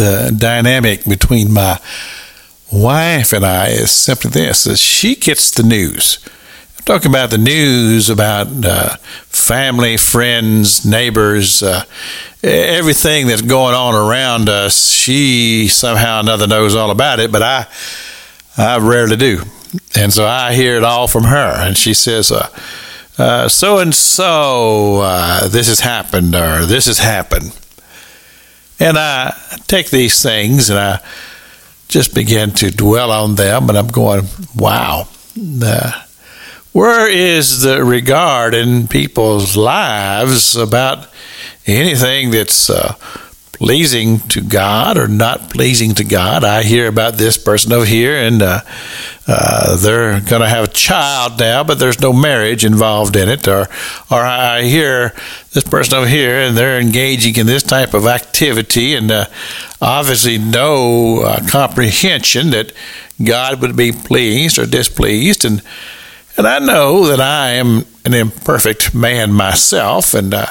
[0.00, 1.78] the dynamic between my
[2.72, 6.18] wife and I is simply this: is she gets the news.
[6.78, 8.96] I'm talking about the news about uh,
[9.28, 11.84] family, friends, neighbors, uh,
[12.42, 14.88] everything that's going on around us.
[14.88, 17.66] She somehow or another knows all about it, but I,
[18.56, 19.42] I rarely do,
[19.94, 21.54] and so I hear it all from her.
[21.58, 22.32] And she says,
[23.18, 27.52] "So and so, this has happened, or this has happened."
[28.80, 29.36] And I
[29.66, 31.00] take these things and I
[31.88, 35.08] just begin to dwell on them, and I'm going, wow.
[35.62, 36.02] Uh,
[36.72, 41.08] where is the regard in people's lives about
[41.66, 42.94] anything that's uh,
[43.60, 46.44] pleasing to God or not pleasing to God?
[46.44, 48.62] I hear about this person over here, and uh,
[49.26, 53.46] uh, they're going to have a child now, but there's no marriage involved in it.
[53.46, 53.68] Or,
[54.10, 55.14] or I hear
[55.52, 59.26] this person over here, and they're engaging in this type of activity, and uh,
[59.82, 62.72] obviously no uh, comprehension that
[63.22, 65.62] God would be pleased or displeased, and
[66.38, 70.46] and I know that I am an imperfect man myself, and uh,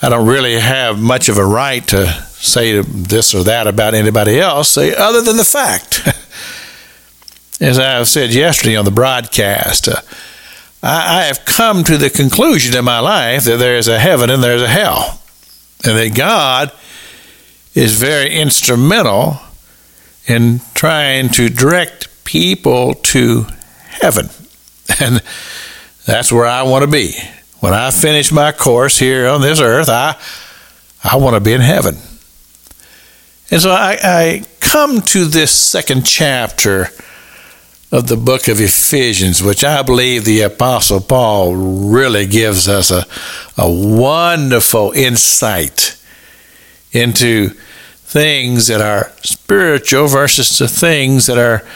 [0.00, 4.38] I don't really have much of a right to say this or that about anybody
[4.38, 6.06] else, other than the fact.
[7.60, 10.00] As I said yesterday on the broadcast, uh,
[10.80, 14.30] I, I have come to the conclusion in my life that there is a heaven
[14.30, 15.20] and there's a hell,
[15.84, 16.70] and that God
[17.74, 19.40] is very instrumental
[20.28, 23.46] in trying to direct people to
[23.86, 24.28] heaven.
[25.00, 25.22] And
[26.06, 27.12] that's where I want to be.
[27.60, 30.16] When I finish my course here on this earth, I
[31.02, 31.96] I want to be in heaven.
[33.50, 36.88] And so I, I come to this second chapter
[37.90, 43.06] of the book of Ephesians, which I believe the Apostle Paul really gives us a,
[43.56, 45.96] a wonderful insight
[46.92, 47.50] into
[48.08, 51.66] things that are spiritual versus the things that are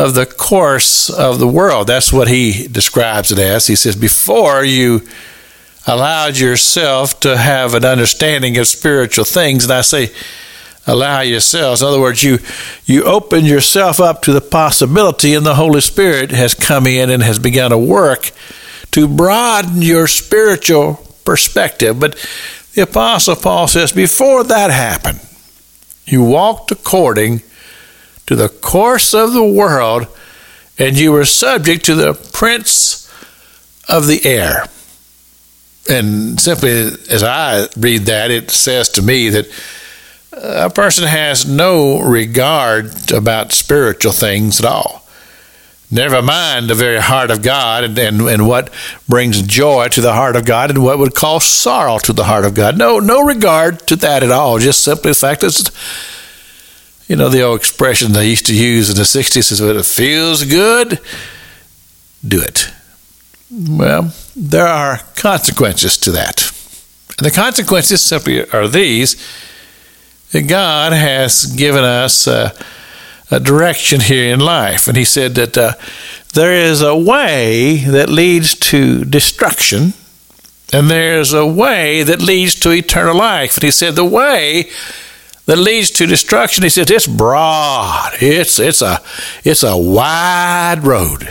[0.00, 1.86] of the course of the world.
[1.86, 3.66] That's what he describes it as.
[3.66, 5.06] He says, Before you
[5.86, 10.10] allowed yourself to have an understanding of spiritual things, and I say,
[10.86, 11.82] allow yourselves.
[11.82, 12.38] In other words, you
[12.86, 17.22] you open yourself up to the possibility, and the Holy Spirit has come in and
[17.22, 18.30] has begun to work
[18.92, 20.94] to broaden your spiritual
[21.26, 22.00] perspective.
[22.00, 22.14] But
[22.74, 25.20] the Apostle Paul says, before that happened,
[26.06, 27.42] you walked according
[28.30, 30.06] to the course of the world,
[30.78, 33.12] and you were subject to the prince
[33.88, 34.66] of the air.
[35.88, 39.46] And simply as I read that, it says to me that
[40.32, 45.04] uh, a person has no regard about spiritual things at all.
[45.90, 48.70] Never mind the very heart of God and, and, and what
[49.08, 52.44] brings joy to the heart of God and what would cause sorrow to the heart
[52.44, 52.78] of God.
[52.78, 54.60] No, no regard to that at all.
[54.60, 55.68] Just simply the fact that
[57.10, 59.84] you know, the old expression they used to use in the 60s is when it
[59.84, 61.00] feels good,
[62.26, 62.70] do it.
[63.50, 66.40] Well, there are consequences to that.
[67.18, 69.16] And the consequences simply are these
[70.30, 72.54] that God has given us a,
[73.32, 74.86] a direction here in life.
[74.86, 75.72] And He said that uh,
[76.34, 79.94] there is a way that leads to destruction,
[80.72, 83.56] and there's a way that leads to eternal life.
[83.56, 84.70] And He said the way
[85.50, 86.62] that leads to destruction.
[86.62, 88.12] He says it's broad.
[88.20, 89.00] It's it's a
[89.42, 91.28] it's a wide road.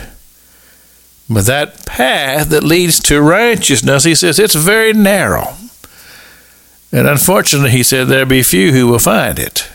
[1.30, 5.54] But that path that leads to righteousness, he says, it's very narrow.
[6.92, 9.70] And unfortunately, he said, there be few who will find it.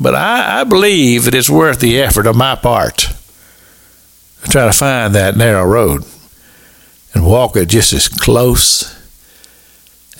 [0.00, 2.96] But I, I believe it is worth the effort on my part
[4.42, 6.04] to try to find that narrow road
[7.14, 8.99] and walk it just as close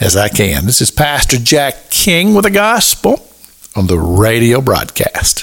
[0.01, 0.65] as I can.
[0.65, 3.29] This is Pastor Jack King with the gospel
[3.77, 5.39] on the radio broadcast.